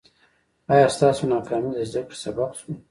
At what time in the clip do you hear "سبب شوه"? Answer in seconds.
2.23-2.71